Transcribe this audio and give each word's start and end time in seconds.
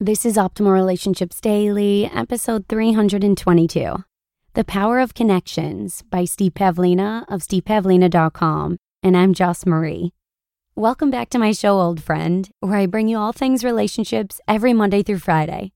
This 0.00 0.24
is 0.24 0.36
Optimal 0.36 0.72
Relationships 0.74 1.40
Daily, 1.40 2.08
episode 2.14 2.68
322 2.68 4.04
The 4.54 4.62
Power 4.62 5.00
of 5.00 5.12
Connections 5.12 6.04
by 6.08 6.24
Steve 6.24 6.54
Pavlina 6.54 7.24
of 7.28 7.40
stevepavlina.com. 7.40 8.76
And 9.02 9.16
I'm 9.16 9.34
Joss 9.34 9.66
Marie. 9.66 10.12
Welcome 10.76 11.10
back 11.10 11.30
to 11.30 11.38
my 11.40 11.50
show, 11.50 11.80
old 11.80 12.00
friend, 12.00 12.48
where 12.60 12.78
I 12.78 12.86
bring 12.86 13.08
you 13.08 13.18
all 13.18 13.32
things 13.32 13.64
relationships 13.64 14.40
every 14.46 14.72
Monday 14.72 15.02
through 15.02 15.18
Friday. 15.18 15.72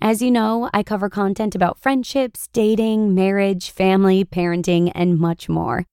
As 0.00 0.22
you 0.22 0.30
know, 0.30 0.70
I 0.72 0.84
cover 0.84 1.10
content 1.10 1.56
about 1.56 1.80
friendships, 1.80 2.48
dating, 2.52 3.16
marriage, 3.16 3.72
family, 3.72 4.24
parenting, 4.24 4.92
and 4.94 5.18
much 5.18 5.48
more. 5.48 5.86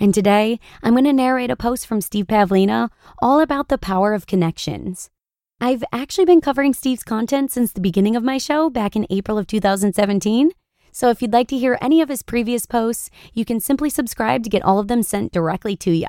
And 0.00 0.14
today, 0.14 0.58
I'm 0.82 0.94
going 0.94 1.04
to 1.04 1.12
narrate 1.12 1.50
a 1.50 1.56
post 1.56 1.86
from 1.86 2.00
Steve 2.00 2.28
Pavlina 2.28 2.88
all 3.20 3.38
about 3.38 3.68
the 3.68 3.76
power 3.76 4.14
of 4.14 4.26
connections. 4.26 5.10
I've 5.60 5.82
actually 5.92 6.24
been 6.24 6.40
covering 6.40 6.72
Steve's 6.72 7.02
content 7.02 7.50
since 7.50 7.72
the 7.72 7.80
beginning 7.80 8.14
of 8.14 8.22
my 8.22 8.38
show 8.38 8.70
back 8.70 8.94
in 8.94 9.08
April 9.10 9.36
of 9.36 9.48
2017. 9.48 10.52
So 10.92 11.10
if 11.10 11.20
you'd 11.20 11.32
like 11.32 11.48
to 11.48 11.58
hear 11.58 11.76
any 11.80 12.00
of 12.00 12.08
his 12.08 12.22
previous 12.22 12.64
posts, 12.64 13.10
you 13.34 13.44
can 13.44 13.58
simply 13.58 13.90
subscribe 13.90 14.44
to 14.44 14.50
get 14.50 14.62
all 14.62 14.78
of 14.78 14.86
them 14.86 15.02
sent 15.02 15.32
directly 15.32 15.74
to 15.78 15.90
you. 15.90 16.06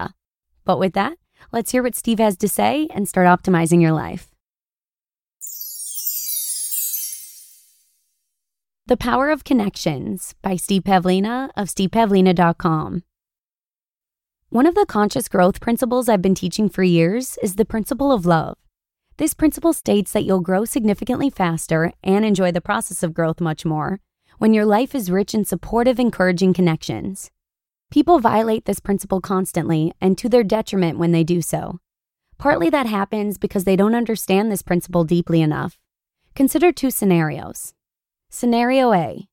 But 0.65 0.77
with 0.77 0.93
that, 0.93 1.17
let's 1.51 1.71
hear 1.71 1.81
what 1.81 1.95
Steve 1.95 2.19
has 2.19 2.37
to 2.37 2.47
say 2.47 2.87
and 2.93 3.09
start 3.09 3.25
optimizing 3.25 3.81
your 3.81 3.91
life. 3.91 4.27
The 8.85 8.97
Power 8.97 9.31
of 9.31 9.43
Connections 9.43 10.35
by 10.43 10.57
Steve 10.57 10.83
Pavlina 10.83 11.49
of 11.57 11.69
stevepavlina.com. 11.69 13.03
One 14.49 14.65
of 14.67 14.75
the 14.75 14.85
conscious 14.87 15.27
growth 15.27 15.59
principles 15.59 16.07
I've 16.07 16.21
been 16.21 16.35
teaching 16.35 16.69
for 16.69 16.83
years 16.83 17.39
is 17.41 17.55
the 17.55 17.65
principle 17.65 18.11
of 18.11 18.27
love. 18.27 18.55
This 19.19 19.33
principle 19.33 19.73
states 19.73 20.13
that 20.13 20.23
you'll 20.23 20.39
grow 20.39 20.63
significantly 20.63 21.29
faster 21.29 21.91
and 22.01 22.23
enjoy 22.23 22.53
the 22.53 22.61
process 22.61 23.03
of 23.03 23.13
growth 23.13 23.41
much 23.41 23.65
more 23.65 23.99
when 24.37 24.53
your 24.53 24.63
life 24.63 24.95
is 24.95 25.11
rich 25.11 25.33
in 25.33 25.43
supportive, 25.43 25.99
encouraging 25.99 26.53
connections. 26.53 27.29
People 27.91 28.19
violate 28.19 28.63
this 28.63 28.79
principle 28.79 29.19
constantly 29.19 29.91
and 29.99 30.17
to 30.17 30.29
their 30.29 30.45
detriment 30.45 30.97
when 30.97 31.11
they 31.11 31.25
do 31.25 31.41
so. 31.41 31.79
Partly 32.37 32.69
that 32.69 32.85
happens 32.85 33.37
because 33.37 33.65
they 33.65 33.75
don't 33.75 33.93
understand 33.93 34.49
this 34.49 34.61
principle 34.61 35.03
deeply 35.03 35.41
enough. 35.41 35.77
Consider 36.33 36.71
two 36.71 36.89
scenarios. 36.89 37.73
Scenario 38.29 38.93
A 38.93 39.27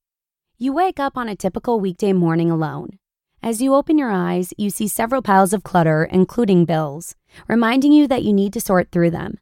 You 0.59 0.73
wake 0.73 0.99
up 0.99 1.17
on 1.17 1.29
a 1.29 1.37
typical 1.37 1.79
weekday 1.79 2.13
morning 2.13 2.51
alone. 2.51 2.99
As 3.41 3.63
you 3.63 3.73
open 3.73 3.99
your 3.99 4.11
eyes, 4.11 4.53
you 4.59 4.69
see 4.69 4.89
several 4.89 5.23
piles 5.23 5.53
of 5.53 5.63
clutter, 5.63 6.03
including 6.03 6.65
bills, 6.65 7.15
reminding 7.47 7.93
you 7.93 8.09
that 8.09 8.25
you 8.25 8.33
need 8.33 8.53
to 8.55 8.61
sort 8.61 8.91
through 8.91 9.13
them. 9.13 9.39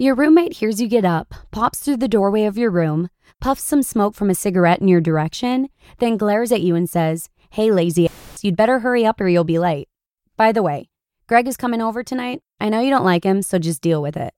Your 0.00 0.14
roommate 0.14 0.54
hears 0.54 0.80
you 0.80 0.88
get 0.88 1.04
up, 1.04 1.34
pops 1.50 1.80
through 1.80 1.98
the 1.98 2.08
doorway 2.08 2.44
of 2.44 2.56
your 2.56 2.70
room, 2.70 3.10
puffs 3.38 3.62
some 3.62 3.82
smoke 3.82 4.14
from 4.14 4.30
a 4.30 4.34
cigarette 4.34 4.80
in 4.80 4.88
your 4.88 5.02
direction, 5.02 5.68
then 5.98 6.16
glares 6.16 6.50
at 6.52 6.62
you 6.62 6.74
and 6.74 6.88
says, 6.88 7.28
Hey, 7.50 7.70
lazy 7.70 8.06
ass, 8.08 8.42
you'd 8.42 8.56
better 8.56 8.78
hurry 8.78 9.04
up 9.04 9.20
or 9.20 9.28
you'll 9.28 9.44
be 9.44 9.58
late. 9.58 9.90
By 10.38 10.52
the 10.52 10.62
way, 10.62 10.88
Greg 11.26 11.46
is 11.46 11.58
coming 11.58 11.82
over 11.82 12.02
tonight. 12.02 12.40
I 12.58 12.70
know 12.70 12.80
you 12.80 12.88
don't 12.88 13.04
like 13.04 13.24
him, 13.24 13.42
so 13.42 13.58
just 13.58 13.82
deal 13.82 14.00
with 14.00 14.16
it. 14.16 14.32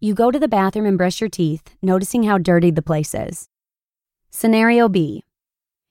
You 0.00 0.12
go 0.12 0.32
to 0.32 0.40
the 0.40 0.48
bathroom 0.48 0.86
and 0.86 0.98
brush 0.98 1.20
your 1.20 1.30
teeth, 1.30 1.62
noticing 1.80 2.24
how 2.24 2.38
dirty 2.38 2.72
the 2.72 2.82
place 2.82 3.14
is. 3.14 3.48
Scenario 4.28 4.88
B 4.88 5.22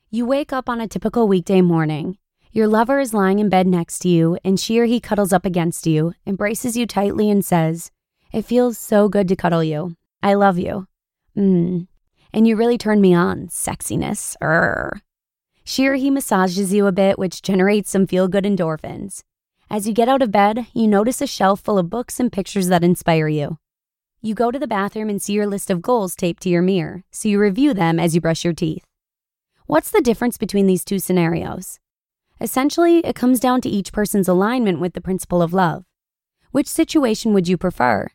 You 0.09 0.25
wake 0.25 0.51
up 0.51 0.67
on 0.67 0.81
a 0.81 0.89
typical 0.89 1.25
weekday 1.25 1.61
morning. 1.61 2.17
Your 2.51 2.67
lover 2.67 2.99
is 2.99 3.13
lying 3.13 3.39
in 3.39 3.47
bed 3.47 3.65
next 3.65 3.99
to 3.99 4.09
you, 4.09 4.37
and 4.43 4.59
she 4.59 4.77
or 4.77 4.83
he 4.83 4.99
cuddles 4.99 5.31
up 5.31 5.45
against 5.45 5.87
you, 5.87 6.15
embraces 6.27 6.75
you 6.75 6.85
tightly, 6.85 7.31
and 7.31 7.45
says, 7.45 7.91
it 8.31 8.45
feels 8.45 8.77
so 8.77 9.09
good 9.09 9.27
to 9.27 9.35
cuddle 9.35 9.63
you. 9.63 9.95
I 10.21 10.35
love 10.35 10.59
you. 10.59 10.87
Mmm. 11.37 11.87
And 12.31 12.47
you 12.47 12.55
really 12.55 12.77
turn 12.77 13.01
me 13.01 13.13
on, 13.13 13.47
sexiness. 13.47 14.35
Err. 14.41 15.01
Or 15.79 15.93
he 15.95 16.09
massages 16.09 16.73
you 16.73 16.87
a 16.87 16.91
bit, 16.91 17.17
which 17.17 17.41
generates 17.41 17.89
some 17.89 18.07
feel 18.07 18.27
good 18.27 18.43
endorphins. 18.43 19.23
As 19.69 19.87
you 19.87 19.93
get 19.93 20.09
out 20.09 20.21
of 20.21 20.31
bed, 20.31 20.67
you 20.73 20.87
notice 20.87 21.21
a 21.21 21.27
shelf 21.27 21.61
full 21.61 21.77
of 21.77 21.89
books 21.89 22.19
and 22.19 22.31
pictures 22.31 22.67
that 22.67 22.83
inspire 22.83 23.27
you. 23.27 23.57
You 24.21 24.33
go 24.35 24.51
to 24.51 24.59
the 24.59 24.67
bathroom 24.67 25.09
and 25.09 25.21
see 25.21 25.33
your 25.33 25.47
list 25.47 25.69
of 25.69 25.81
goals 25.81 26.15
taped 26.15 26.43
to 26.43 26.49
your 26.49 26.61
mirror, 26.61 27.03
so 27.11 27.29
you 27.29 27.39
review 27.39 27.73
them 27.73 27.99
as 27.99 28.13
you 28.13 28.21
brush 28.21 28.43
your 28.43 28.53
teeth. 28.53 28.83
What's 29.65 29.91
the 29.91 30.01
difference 30.01 30.37
between 30.37 30.65
these 30.65 30.83
two 30.83 30.99
scenarios? 30.99 31.79
Essentially, 32.41 32.99
it 32.99 33.15
comes 33.15 33.39
down 33.39 33.61
to 33.61 33.69
each 33.69 33.93
person's 33.93 34.27
alignment 34.27 34.79
with 34.79 34.93
the 34.93 35.01
principle 35.01 35.41
of 35.41 35.53
love. 35.53 35.85
Which 36.51 36.67
situation 36.67 37.33
would 37.33 37.47
you 37.47 37.57
prefer? 37.57 38.09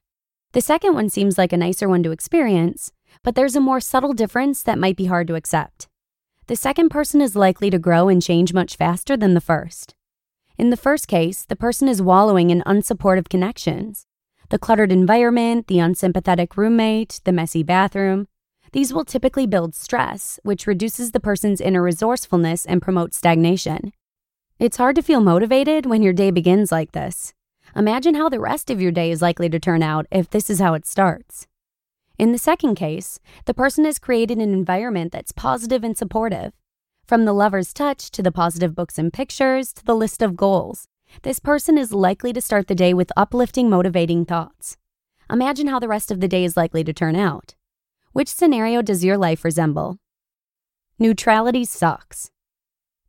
The 0.55 0.61
second 0.61 0.95
one 0.95 1.09
seems 1.09 1.37
like 1.37 1.53
a 1.53 1.57
nicer 1.57 1.89
one 1.89 2.05
to 2.05 2.13
experience, 2.13 2.93
but 3.25 3.35
there's 3.35 3.57
a 3.57 3.61
more 3.61 3.81
subtle 3.81 4.13
difference 4.13 4.63
that 4.63 4.79
might 4.79 4.97
be 4.97 5.07
hard 5.07 5.27
to 5.27 5.35
accept. 5.35 5.89
The 6.47 6.55
second 6.55 6.91
person 6.91 7.21
is 7.21 7.35
likely 7.35 7.71
to 7.71 7.79
grow 7.81 8.09
and 8.09 8.23
change 8.23 8.55
much 8.55 8.77
faster 8.77 9.17
than 9.17 9.35
the 9.35 9.41
first. 9.41 9.97
In 10.57 10.71
the 10.71 10.77
first 10.77 11.09
case, 11.09 11.45
the 11.45 11.57
person 11.57 11.89
is 11.89 12.01
wallowing 12.01 12.51
in 12.51 12.63
unsupportive 12.67 13.29
connections. 13.29 14.07
The 14.51 14.61
cluttered 14.61 14.93
environment, 14.93 15.67
the 15.67 15.81
unsympathetic 15.81 16.57
roommate, 16.57 17.21
the 17.25 17.33
messy 17.33 17.65
bathroom. 17.65 18.29
These 18.71 18.95
will 18.95 19.05
typically 19.05 19.49
build 19.49 19.75
stress, 19.75 20.39
which 20.45 20.69
reduces 20.69 21.11
the 21.11 21.19
person's 21.19 21.61
inner 21.61 21.83
resourcefulness 21.83 22.65
and 22.65 22.81
promotes 22.81 23.17
stagnation. 23.17 23.93
It's 24.61 24.77
hard 24.77 24.95
to 24.95 25.03
feel 25.03 25.21
motivated 25.21 25.85
when 25.85 26.05
your 26.05 26.13
day 26.13 26.31
begins 26.31 26.71
like 26.71 26.93
this. 26.93 27.35
Imagine 27.77 28.15
how 28.15 28.29
the 28.29 28.41
rest 28.41 28.71
of 28.71 28.81
your 28.81 28.93
day 28.93 29.11
is 29.11 29.23
likely 29.23 29.49
to 29.49 29.59
turn 29.59 29.83
out 29.83 30.07
if 30.11 30.31
this 30.31 30.49
is 30.49 30.61
how 30.61 30.75
it 30.75 30.87
starts. 30.87 31.47
In 32.19 32.33
the 32.33 32.39
second 32.39 32.77
case, 32.77 33.19
the 33.47 33.55
person 33.55 33.85
has 33.85 33.99
created 33.99 34.39
an 34.39 34.53
environment 34.53 35.13
that's 35.13 35.33
positive 35.33 35.83
and 35.83 35.99
supportive. 35.99 36.53
From 37.07 37.25
the 37.25 37.33
lover's 37.33 37.73
touch 37.73 38.11
to 38.13 38.23
the 38.23 38.33
positive 38.33 38.75
books 38.75 38.99
and 38.99 39.13
pictures 39.13 39.73
to 39.73 39.85
the 39.85 39.97
list 39.97 40.23
of 40.23 40.37
goals, 40.37 40.87
this 41.23 41.39
person 41.39 41.77
is 41.77 41.93
likely 41.93 42.33
to 42.33 42.41
start 42.41 42.69
the 42.69 42.75
day 42.75 42.95
with 42.95 43.13
uplifting, 43.17 43.69
motivating 43.69 44.25
thoughts. 44.25 44.77
Imagine 45.31 45.67
how 45.67 45.79
the 45.79 45.89
rest 45.89 46.11
of 46.11 46.21
the 46.21 46.29
day 46.29 46.45
is 46.45 46.57
likely 46.57 46.85
to 46.85 46.93
turn 46.93 47.17
out. 47.17 47.55
Which 48.13 48.29
scenario 48.29 48.83
does 48.83 49.05
your 49.05 49.19
life 49.19 49.45
resemble? 49.45 49.99
Neutrality 50.99 51.65
sucks. 51.65 52.31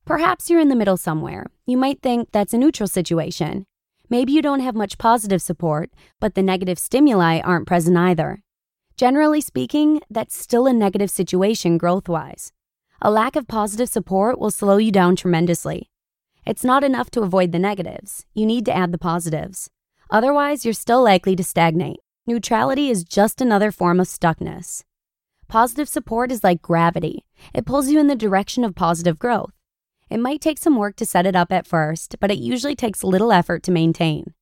Perhaps 0.06 0.50
you're 0.50 0.60
in 0.60 0.70
the 0.70 0.76
middle 0.76 0.98
somewhere. 0.98 1.46
You 1.68 1.78
might 1.78 2.02
think 2.02 2.32
that's 2.32 2.54
a 2.54 2.58
neutral 2.58 2.88
situation. 2.88 3.66
Maybe 4.10 4.32
you 4.32 4.42
don't 4.42 4.60
have 4.60 4.76
much 4.76 4.98
positive 4.98 5.42
support, 5.42 5.90
but 6.20 6.36
the 6.36 6.44
negative 6.44 6.78
stimuli 6.78 7.40
aren't 7.40 7.68
present 7.68 7.98
either. 7.98 8.42
Generally 8.98 9.42
speaking, 9.42 10.02
that's 10.10 10.38
still 10.38 10.68
a 10.68 10.74
negative 10.74 11.10
situation 11.10 11.78
growth 11.78 12.08
wise. 12.08 12.54
A 13.02 13.12
lack 13.12 13.36
of 13.36 13.48
positive 13.48 13.90
support 13.90 14.40
will 14.40 14.52
slow 14.52 14.78
you 14.78 14.92
down 14.92 15.16
tremendously. 15.16 15.90
It's 16.46 16.64
not 16.64 16.84
enough 16.84 17.10
to 17.12 17.22
avoid 17.22 17.52
the 17.52 17.60
negatives, 17.60 18.26
you 18.34 18.46
need 18.46 18.66
to 18.66 18.76
add 18.76 18.92
the 18.92 19.00
positives. 19.00 19.70
Otherwise, 20.12 20.64
you're 20.64 20.74
still 20.74 21.04
likely 21.04 21.36
to 21.36 21.44
stagnate. 21.44 21.98
Neutrality 22.28 22.90
is 22.90 23.04
just 23.04 23.42
another 23.42 23.72
form 23.72 24.00
of 24.00 24.08
stuckness. 24.08 24.84
Positive 25.48 25.90
support 25.90 26.32
is 26.32 26.44
like 26.44 26.62
gravity, 26.62 27.26
it 27.54 27.66
pulls 27.66 27.90
you 27.90 28.00
in 28.00 28.08
the 28.08 28.16
direction 28.16 28.64
of 28.64 28.76
positive 28.76 29.18
growth. 29.18 29.55
It 30.10 30.20
might 30.20 30.42
take 30.42 30.58
some 30.58 30.78
work 30.78 30.96
to 30.98 31.06
set 31.06 31.26
it 31.26 31.36
up 31.36 31.52
at 31.52 31.66
first, 31.66 32.18
but 32.20 32.32
it 32.32 32.38
usually 32.38 32.76
takes 32.76 33.04
little 33.04 33.32
effort 33.32 33.64
to 33.64 33.72
maintain. 33.72 34.34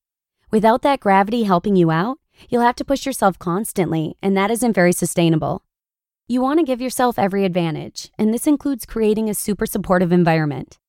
Without 0.52 0.82
that 0.82 1.00
gravity 1.00 1.44
helping 1.44 1.76
you 1.76 1.90
out, 1.90 2.20
you'll 2.50 2.62
have 2.62 2.76
to 2.76 2.86
push 2.86 3.06
yourself 3.06 3.40
constantly, 3.40 4.16
and 4.22 4.36
that 4.36 4.52
isn't 4.52 4.74
very 4.74 4.92
sustainable. 4.92 5.64
You 6.28 6.42
want 6.42 6.60
to 6.60 6.66
give 6.66 6.82
yourself 6.82 7.18
every 7.18 7.46
advantage, 7.46 8.12
and 8.18 8.34
this 8.34 8.48
includes 8.48 8.86
creating 8.86 9.30
a 9.30 9.34
super 9.34 9.66
supportive 9.66 10.12
environment. 10.12 10.80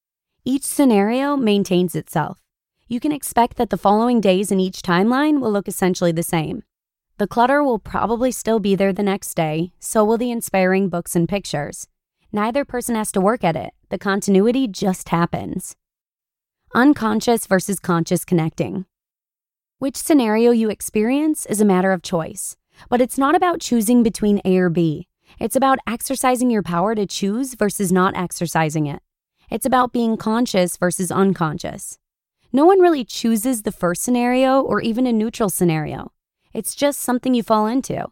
Each 0.44 0.64
scenario 0.64 1.36
maintains 1.36 1.94
itself. 1.94 2.40
You 2.86 3.00
can 3.00 3.12
expect 3.12 3.56
that 3.56 3.70
the 3.70 3.78
following 3.78 4.20
days 4.20 4.52
in 4.52 4.60
each 4.60 4.82
timeline 4.82 5.40
will 5.40 5.50
look 5.50 5.68
essentially 5.68 6.12
the 6.12 6.22
same. 6.22 6.64
The 7.16 7.26
clutter 7.26 7.62
will 7.62 7.78
probably 7.78 8.32
still 8.32 8.58
be 8.58 8.74
there 8.74 8.92
the 8.92 9.02
next 9.02 9.34
day, 9.34 9.72
so 9.78 10.04
will 10.04 10.18
the 10.18 10.30
inspiring 10.30 10.88
books 10.88 11.16
and 11.16 11.28
pictures. 11.28 11.88
Neither 12.34 12.64
person 12.64 12.96
has 12.96 13.12
to 13.12 13.20
work 13.20 13.44
at 13.44 13.54
it, 13.54 13.74
the 13.90 13.96
continuity 13.96 14.66
just 14.66 15.10
happens. 15.10 15.76
Unconscious 16.74 17.46
versus 17.46 17.78
conscious 17.78 18.24
connecting. 18.24 18.86
Which 19.78 19.94
scenario 19.94 20.50
you 20.50 20.68
experience 20.68 21.46
is 21.46 21.60
a 21.60 21.64
matter 21.64 21.92
of 21.92 22.02
choice, 22.02 22.56
but 22.90 23.00
it's 23.00 23.16
not 23.16 23.36
about 23.36 23.60
choosing 23.60 24.02
between 24.02 24.40
A 24.44 24.56
or 24.56 24.68
B. 24.68 25.06
It's 25.38 25.54
about 25.54 25.78
exercising 25.86 26.50
your 26.50 26.64
power 26.64 26.96
to 26.96 27.06
choose 27.06 27.54
versus 27.54 27.92
not 27.92 28.16
exercising 28.16 28.86
it. 28.88 29.00
It's 29.48 29.64
about 29.64 29.92
being 29.92 30.16
conscious 30.16 30.76
versus 30.76 31.12
unconscious. 31.12 32.00
No 32.52 32.64
one 32.64 32.80
really 32.80 33.04
chooses 33.04 33.62
the 33.62 33.70
first 33.70 34.02
scenario 34.02 34.60
or 34.60 34.80
even 34.80 35.06
a 35.06 35.12
neutral 35.12 35.50
scenario. 35.50 36.10
It's 36.52 36.74
just 36.74 36.98
something 36.98 37.32
you 37.32 37.44
fall 37.44 37.68
into. 37.68 38.08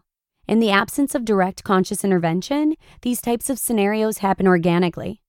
In 0.52 0.58
the 0.58 0.70
absence 0.70 1.14
of 1.14 1.24
direct 1.24 1.64
conscious 1.64 2.04
intervention, 2.04 2.74
these 3.00 3.22
types 3.22 3.48
of 3.48 3.58
scenarios 3.58 4.18
happen 4.18 4.46
organically. 4.46 5.22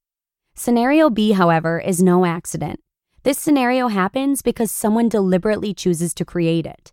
Scenario 0.53 1.09
B, 1.09 1.31
however, 1.31 1.79
is 1.79 2.03
no 2.03 2.25
accident. 2.25 2.81
This 3.23 3.39
scenario 3.39 3.87
happens 3.87 4.41
because 4.41 4.69
someone 4.69 5.07
deliberately 5.07 5.73
chooses 5.73 6.13
to 6.15 6.25
create 6.25 6.65
it. 6.65 6.91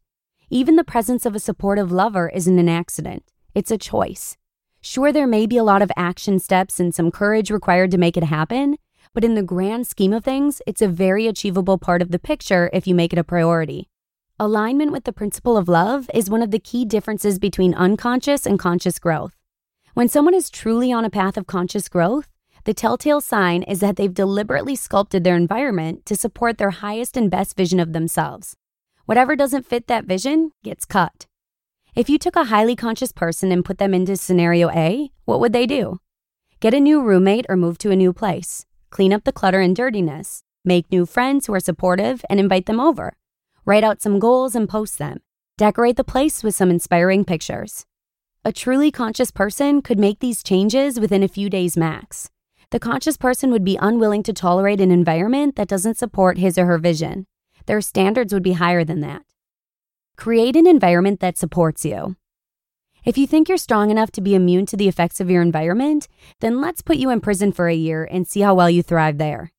Even 0.48 0.76
the 0.76 0.84
presence 0.84 1.26
of 1.26 1.34
a 1.34 1.40
supportive 1.40 1.90
lover 1.90 2.28
isn't 2.28 2.56
an 2.56 2.68
accident, 2.68 3.24
It's 3.52 3.72
a 3.72 3.76
choice. 3.76 4.36
Sure, 4.80 5.10
there 5.10 5.26
may 5.26 5.44
be 5.44 5.56
a 5.56 5.64
lot 5.64 5.82
of 5.82 5.90
action 5.96 6.38
steps 6.38 6.78
and 6.78 6.94
some 6.94 7.10
courage 7.10 7.50
required 7.50 7.90
to 7.90 7.98
make 7.98 8.16
it 8.16 8.22
happen, 8.22 8.76
but 9.12 9.24
in 9.24 9.34
the 9.34 9.42
grand 9.42 9.88
scheme 9.88 10.12
of 10.12 10.22
things, 10.22 10.62
it's 10.68 10.82
a 10.82 10.86
very 10.86 11.26
achievable 11.26 11.78
part 11.78 12.00
of 12.00 12.12
the 12.12 12.20
picture 12.20 12.70
if 12.72 12.86
you 12.86 12.94
make 12.94 13.12
it 13.12 13.18
a 13.18 13.24
priority. 13.24 13.89
Alignment 14.42 14.90
with 14.90 15.04
the 15.04 15.12
principle 15.12 15.58
of 15.58 15.68
love 15.68 16.08
is 16.14 16.30
one 16.30 16.40
of 16.40 16.50
the 16.50 16.58
key 16.58 16.86
differences 16.86 17.38
between 17.38 17.74
unconscious 17.74 18.46
and 18.46 18.58
conscious 18.58 18.98
growth. 18.98 19.36
When 19.92 20.08
someone 20.08 20.32
is 20.32 20.48
truly 20.48 20.90
on 20.90 21.04
a 21.04 21.10
path 21.10 21.36
of 21.36 21.46
conscious 21.46 21.90
growth, 21.90 22.26
the 22.64 22.72
telltale 22.72 23.20
sign 23.20 23.62
is 23.62 23.80
that 23.80 23.96
they've 23.96 24.14
deliberately 24.14 24.76
sculpted 24.76 25.24
their 25.24 25.36
environment 25.36 26.06
to 26.06 26.16
support 26.16 26.56
their 26.56 26.70
highest 26.70 27.18
and 27.18 27.30
best 27.30 27.54
vision 27.54 27.78
of 27.78 27.92
themselves. 27.92 28.56
Whatever 29.04 29.36
doesn't 29.36 29.66
fit 29.66 29.88
that 29.88 30.06
vision 30.06 30.52
gets 30.64 30.86
cut. 30.86 31.26
If 31.94 32.08
you 32.08 32.16
took 32.16 32.34
a 32.34 32.44
highly 32.44 32.74
conscious 32.74 33.12
person 33.12 33.52
and 33.52 33.62
put 33.62 33.76
them 33.76 33.92
into 33.92 34.16
scenario 34.16 34.70
A, 34.70 35.10
what 35.26 35.40
would 35.40 35.52
they 35.52 35.66
do? 35.66 36.00
Get 36.60 36.72
a 36.72 36.80
new 36.80 37.02
roommate 37.02 37.44
or 37.50 37.58
move 37.58 37.76
to 37.76 37.90
a 37.90 37.96
new 37.96 38.14
place, 38.14 38.64
clean 38.88 39.12
up 39.12 39.24
the 39.24 39.32
clutter 39.32 39.60
and 39.60 39.76
dirtiness, 39.76 40.44
make 40.64 40.90
new 40.90 41.04
friends 41.04 41.44
who 41.44 41.52
are 41.52 41.60
supportive 41.60 42.24
and 42.30 42.40
invite 42.40 42.64
them 42.64 42.80
over, 42.80 43.18
write 43.64 43.84
out 43.84 44.02
some 44.02 44.18
goals 44.18 44.54
and 44.54 44.68
post 44.68 44.98
them, 44.98 45.20
decorate 45.56 45.96
the 45.96 46.04
place 46.04 46.42
with 46.42 46.54
some 46.54 46.70
inspiring 46.70 47.24
pictures. 47.24 47.86
A 48.44 48.52
truly 48.52 48.90
conscious 48.90 49.30
person 49.30 49.82
could 49.82 49.98
make 49.98 50.20
these 50.20 50.42
changes 50.42 50.98
within 50.98 51.22
a 51.22 51.28
few 51.28 51.50
days 51.50 51.76
max. 51.76 52.30
The 52.70 52.80
conscious 52.80 53.16
person 53.16 53.50
would 53.50 53.64
be 53.64 53.76
unwilling 53.76 54.22
to 54.22 54.32
tolerate 54.32 54.80
an 54.80 54.90
environment 54.90 55.56
that 55.56 55.68
doesn't 55.68 55.98
support 55.98 56.38
his 56.38 56.56
or 56.56 56.66
her 56.66 56.78
vision. 56.78 57.26
Their 57.66 57.80
standards 57.80 58.32
would 58.32 58.42
be 58.42 58.52
higher 58.52 58.84
than 58.84 59.00
that. 59.00 59.22
Create 60.16 60.56
an 60.56 60.66
environment 60.66 61.20
that 61.20 61.36
supports 61.36 61.84
you. 61.84 62.16
If 63.04 63.16
you 63.16 63.26
think 63.26 63.48
you're 63.48 63.58
strong 63.58 63.90
enough 63.90 64.10
to 64.12 64.20
be 64.20 64.34
immune 64.34 64.66
to 64.66 64.76
the 64.76 64.88
effects 64.88 65.20
of 65.20 65.30
your 65.30 65.42
environment, 65.42 66.06
then 66.40 66.60
let's 66.60 66.82
put 66.82 66.98
you 66.98 67.10
in 67.10 67.20
prison 67.20 67.50
for 67.50 67.68
a 67.68 67.74
year 67.74 68.04
and 68.04 68.28
see 68.28 68.40
how 68.40 68.54
well 68.54 68.70
you 68.70 68.82
thrive 68.82 69.18
there. 69.18 69.50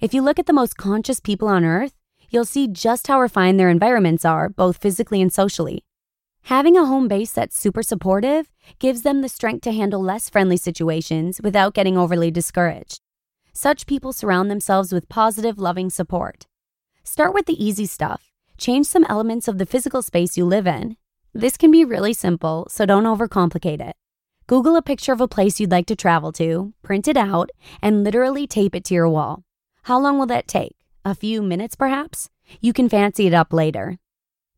If 0.00 0.12
you 0.12 0.22
look 0.22 0.38
at 0.38 0.46
the 0.46 0.52
most 0.52 0.76
conscious 0.76 1.18
people 1.18 1.48
on 1.48 1.64
earth, 1.64 1.94
you'll 2.32 2.44
see 2.44 2.66
just 2.66 3.06
how 3.06 3.20
refined 3.20 3.60
their 3.60 3.68
environments 3.68 4.24
are, 4.24 4.48
both 4.48 4.78
physically 4.78 5.20
and 5.20 5.32
socially. 5.32 5.84
Having 6.46 6.76
a 6.76 6.86
home 6.86 7.06
base 7.06 7.32
that's 7.32 7.60
super 7.60 7.82
supportive 7.82 8.50
gives 8.78 9.02
them 9.02 9.22
the 9.22 9.28
strength 9.28 9.62
to 9.62 9.72
handle 9.72 10.02
less 10.02 10.28
friendly 10.28 10.56
situations 10.56 11.40
without 11.42 11.74
getting 11.74 11.96
overly 11.96 12.30
discouraged. 12.30 13.00
Such 13.52 13.86
people 13.86 14.12
surround 14.12 14.50
themselves 14.50 14.92
with 14.92 15.08
positive, 15.08 15.58
loving 15.58 15.90
support. 15.90 16.46
Start 17.04 17.34
with 17.34 17.46
the 17.46 17.64
easy 17.64 17.86
stuff. 17.86 18.32
Change 18.58 18.86
some 18.86 19.06
elements 19.08 19.46
of 19.46 19.58
the 19.58 19.66
physical 19.66 20.02
space 20.02 20.36
you 20.36 20.44
live 20.44 20.66
in. 20.66 20.96
This 21.34 21.56
can 21.56 21.70
be 21.70 21.84
really 21.84 22.12
simple, 22.12 22.66
so 22.68 22.86
don't 22.86 23.04
overcomplicate 23.04 23.80
it. 23.80 23.94
Google 24.46 24.76
a 24.76 24.82
picture 24.82 25.12
of 25.12 25.20
a 25.20 25.28
place 25.28 25.60
you'd 25.60 25.70
like 25.70 25.86
to 25.86 25.96
travel 25.96 26.32
to, 26.32 26.74
print 26.82 27.06
it 27.06 27.16
out, 27.16 27.50
and 27.80 28.04
literally 28.04 28.46
tape 28.46 28.74
it 28.74 28.84
to 28.84 28.94
your 28.94 29.08
wall. 29.08 29.44
How 29.84 29.98
long 29.98 30.18
will 30.18 30.26
that 30.26 30.48
take? 30.48 30.76
A 31.04 31.16
few 31.16 31.42
minutes, 31.42 31.74
perhaps? 31.74 32.30
You 32.60 32.72
can 32.72 32.88
fancy 32.88 33.26
it 33.26 33.34
up 33.34 33.52
later. 33.52 33.98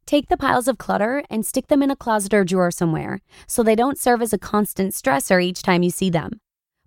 Take 0.05 0.29
the 0.29 0.37
piles 0.37 0.69
of 0.69 0.77
clutter 0.77 1.25
and 1.31 1.47
stick 1.47 1.69
them 1.69 1.83
in 1.83 1.91
a 1.91 1.97
closet 1.97 2.35
or 2.35 2.45
drawer 2.45 2.71
somewhere 2.71 3.23
so 3.47 3.63
they 3.63 3.75
don't 3.75 3.99
serve 3.99 4.21
as 4.21 4.35
a 4.35 4.39
constant 4.39 4.93
stressor 4.93 5.43
each 5.43 5.63
time 5.63 5.83
you 5.83 5.89
see 5.89 6.11
them. 6.11 6.41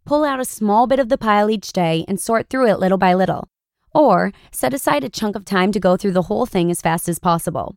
Pull 0.06 0.24
out 0.24 0.40
a 0.40 0.46
small 0.46 0.86
bit 0.86 1.00
of 1.00 1.10
the 1.10 1.18
pile 1.18 1.50
each 1.50 1.74
day 1.74 2.06
and 2.08 2.20
sort 2.20 2.52
through 2.52 2.68
it 2.68 2.80
little 2.80 3.00
by 3.00 3.16
little. 3.16 3.50
Or 3.96 4.32
set 4.52 4.76
aside 4.76 5.04
a 5.04 5.10
chunk 5.10 5.36
of 5.36 5.44
time 5.44 5.72
to 5.72 5.80
go 5.80 5.98
through 5.98 6.14
the 6.14 6.30
whole 6.30 6.46
thing 6.46 6.70
as 6.70 6.80
fast 6.80 7.10
as 7.10 7.18
possible. 7.18 7.74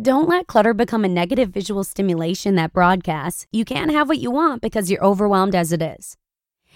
Don't 0.00 0.28
let 0.28 0.46
clutter 0.46 0.72
become 0.72 1.04
a 1.04 1.08
negative 1.08 1.48
visual 1.50 1.82
stimulation 1.82 2.54
that 2.54 2.72
broadcasts 2.72 3.44
you 3.50 3.64
can't 3.64 3.90
have 3.90 4.08
what 4.08 4.20
you 4.20 4.30
want 4.30 4.62
because 4.62 4.88
you're 4.88 5.04
overwhelmed 5.04 5.56
as 5.56 5.72
it 5.72 5.82
is. 5.82 6.16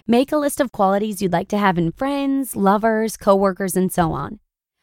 Make 0.07 0.33
a 0.33 0.37
list 0.37 0.61
of 0.61 0.73
qualities 0.73 1.23
you'd 1.23 1.33
like 1.33 1.47
to 1.49 1.59
have 1.59 1.79
in 1.79 1.93
friends, 1.93 2.57
lovers, 2.57 3.17
coworkers, 3.17 3.77
and 3.77 3.93
so 3.93 4.11
on. 4.11 4.41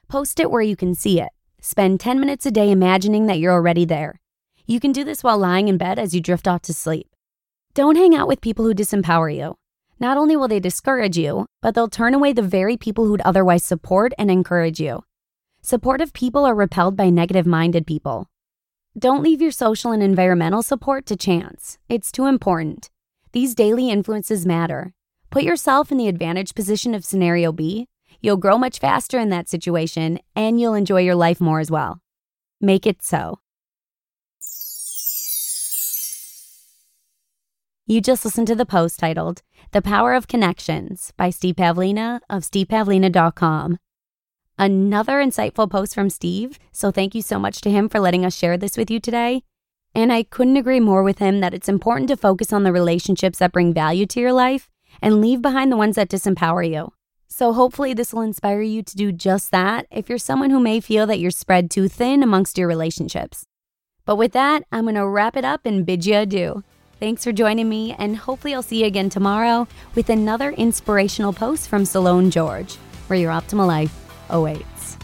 Post 0.08 0.40
it 0.40 0.50
where 0.50 0.62
you 0.62 0.78
can 0.78 0.96
see 0.96 1.20
it. 1.20 1.30
Spend 1.60 2.00
10 2.00 2.22
minutes 2.22 2.46
a 2.46 2.52
day 2.52 2.72
imagining 2.72 3.26
that 3.26 3.38
you're 3.38 3.54
already 3.54 3.84
there. 3.84 4.22
You 4.66 4.80
can 4.80 4.94
do 4.94 5.04
this 5.04 5.22
while 5.22 5.38
lying 5.38 5.68
in 5.68 5.78
bed 5.78 6.00
as 6.00 6.16
you 6.16 6.22
drift 6.22 6.48
off 6.48 6.62
to 6.64 6.74
sleep. 6.74 7.10
Don't 7.74 7.98
hang 7.98 8.16
out 8.16 8.30
with 8.30 8.40
people 8.40 8.64
who 8.64 8.74
disempower 8.74 9.36
you. 9.36 9.56
Not 10.00 10.18
only 10.18 10.38
will 10.38 10.48
they 10.48 10.62
discourage 10.62 11.18
you, 11.18 11.48
but 11.62 11.76
they'll 11.76 11.90
turn 11.90 12.14
away 12.14 12.32
the 12.32 12.42
very 12.42 12.78
people 12.78 13.06
who'd 13.06 13.22
otherwise 13.22 13.66
support 13.66 14.14
and 14.18 14.32
encourage 14.32 14.80
you. 14.80 15.04
Supportive 15.62 16.14
people 16.14 16.46
are 16.46 16.56
repelled 16.56 16.96
by 16.96 17.10
negative 17.10 17.46
minded 17.46 17.86
people. 17.86 18.28
Don't 18.98 19.22
leave 19.22 19.42
your 19.42 19.52
social 19.52 19.92
and 19.92 20.02
environmental 20.02 20.64
support 20.64 21.06
to 21.08 21.18
chance. 21.18 21.78
It's 21.90 22.10
too 22.10 22.26
important. 22.26 22.90
These 23.34 23.54
daily 23.54 23.90
influences 23.90 24.46
matter. 24.46 24.94
Put 25.30 25.44
yourself 25.44 25.92
in 25.92 25.98
the 26.00 26.08
advantage 26.08 26.56
position 26.56 26.96
of 26.96 27.06
scenario 27.06 27.52
B. 27.52 27.88
You'll 28.20 28.38
grow 28.38 28.58
much 28.58 28.80
faster 28.80 29.20
in 29.20 29.30
that 29.30 29.48
situation 29.48 30.20
and 30.36 30.60
you'll 30.60 30.74
enjoy 30.74 31.02
your 31.02 31.16
life 31.16 31.40
more 31.40 31.60
as 31.60 31.70
well. 31.70 32.02
Make 32.60 32.88
it 32.88 33.04
so. 33.04 33.40
You 37.86 38.02
just 38.02 38.26
listened 38.26 38.48
to 38.48 38.56
the 38.56 38.66
post 38.66 39.00
titled 39.00 39.42
The 39.72 39.82
Power 39.82 40.14
of 40.14 40.28
Connections 40.28 41.14
by 41.16 41.30
Steve 41.30 41.56
Pavlina 41.56 42.22
of 42.30 42.44
stevepavlina.com. 42.44 43.78
Another 44.58 45.24
insightful 45.24 45.70
post 45.70 45.94
from 45.94 46.10
Steve, 46.10 46.60
so 46.72 46.92
thank 46.92 47.16
you 47.16 47.22
so 47.22 47.40
much 47.40 47.62
to 47.62 47.70
him 47.70 47.88
for 47.88 48.00
letting 48.00 48.26
us 48.26 48.36
share 48.36 48.58
this 48.58 48.78
with 48.78 48.92
you 48.92 49.00
today. 49.00 49.44
And 49.96 50.12
I 50.12 50.24
couldn't 50.24 50.58
agree 50.58 50.80
more 50.80 51.02
with 51.02 51.20
him 51.20 51.40
that 51.40 51.54
it's 51.54 51.70
important 51.70 52.10
to 52.10 52.18
focus 52.18 52.52
on 52.52 52.64
the 52.64 52.74
relationships 52.74 53.40
that 53.40 53.54
bring 53.54 53.74
value 53.74 54.06
to 54.08 54.20
your 54.20 54.34
life 54.34 54.70
and 55.02 55.22
leave 55.22 55.42
behind 55.42 55.72
the 55.72 55.78
ones 55.78 55.96
that 55.96 56.10
disempower 56.10 56.70
you. 56.70 56.92
So, 57.28 57.54
hopefully, 57.54 57.94
this 57.94 58.14
will 58.14 58.22
inspire 58.22 58.62
you 58.62 58.82
to 58.84 58.96
do 58.96 59.12
just 59.12 59.52
that 59.52 59.86
if 59.92 60.10
you're 60.10 60.18
someone 60.18 60.50
who 60.50 60.60
may 60.60 60.80
feel 60.80 61.06
that 61.08 61.20
you're 61.20 61.32
spread 61.32 61.70
too 61.70 61.88
thin 61.88 62.24
amongst 62.24 62.58
your 62.58 62.68
relationships. 62.68 63.46
But 64.06 64.16
with 64.16 64.32
that, 64.32 64.64
I'm 64.72 64.86
going 64.86 64.96
to 64.96 65.08
wrap 65.08 65.38
it 65.38 65.46
up 65.46 65.66
and 65.66 65.86
bid 65.86 66.06
you 66.06 66.18
adieu. 66.18 66.64
Thanks 67.00 67.24
for 67.24 67.32
joining 67.32 67.70
me, 67.70 67.96
and 67.98 68.18
hopefully, 68.18 68.54
I'll 68.56 68.64
see 68.64 68.82
you 68.82 68.88
again 68.88 69.10
tomorrow 69.10 69.68
with 69.96 70.10
another 70.10 70.50
inspirational 70.52 71.32
post 71.32 71.70
from 71.70 71.86
Salone 71.86 72.32
George, 72.32 72.76
where 73.08 73.20
your 73.20 73.32
optimal 73.32 73.68
life 73.68 73.94
awaits. 74.30 74.98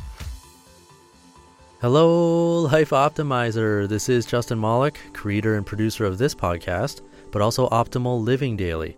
Hello, 1.82 2.62
Life 2.62 2.90
Optimizer. 2.90 3.88
This 3.88 4.10
is 4.10 4.26
Justin 4.26 4.60
Malik, 4.60 5.00
creator 5.14 5.56
and 5.56 5.66
producer 5.66 6.04
of 6.04 6.18
this 6.18 6.34
podcast, 6.34 7.02
but 7.32 7.44
also 7.44 7.70
Optimal 7.70 8.24
Living 8.24 8.58
Daily, 8.58 8.98